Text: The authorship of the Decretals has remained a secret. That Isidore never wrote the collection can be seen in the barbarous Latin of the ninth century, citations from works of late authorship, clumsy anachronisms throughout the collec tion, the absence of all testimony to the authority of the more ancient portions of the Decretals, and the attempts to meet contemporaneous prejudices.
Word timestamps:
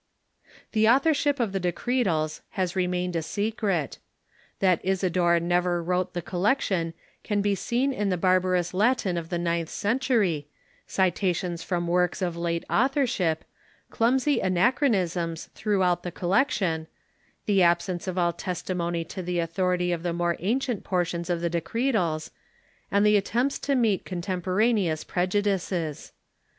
The 0.71 0.89
authorship 0.89 1.39
of 1.39 1.51
the 1.51 1.59
Decretals 1.59 2.41
has 2.57 2.75
remained 2.75 3.15
a 3.15 3.21
secret. 3.21 3.99
That 4.57 4.83
Isidore 4.83 5.39
never 5.39 5.83
wrote 5.83 6.15
the 6.15 6.23
collection 6.23 6.95
can 7.23 7.41
be 7.41 7.53
seen 7.53 7.93
in 7.93 8.09
the 8.09 8.17
barbarous 8.17 8.73
Latin 8.73 9.15
of 9.15 9.29
the 9.29 9.37
ninth 9.37 9.69
century, 9.69 10.47
citations 10.87 11.61
from 11.61 11.85
works 11.85 12.19
of 12.23 12.35
late 12.35 12.63
authorship, 12.67 13.45
clumsy 13.91 14.39
anachronisms 14.39 15.49
throughout 15.53 16.01
the 16.01 16.11
collec 16.11 16.49
tion, 16.49 16.87
the 17.45 17.61
absence 17.61 18.07
of 18.07 18.17
all 18.17 18.33
testimony 18.33 19.03
to 19.05 19.21
the 19.21 19.37
authority 19.37 19.91
of 19.91 20.01
the 20.01 20.13
more 20.13 20.35
ancient 20.39 20.83
portions 20.83 21.29
of 21.29 21.41
the 21.41 21.49
Decretals, 21.51 22.31
and 22.89 23.05
the 23.05 23.17
attempts 23.17 23.59
to 23.59 23.75
meet 23.75 24.03
contemporaneous 24.05 25.03
prejudices. 25.03 26.11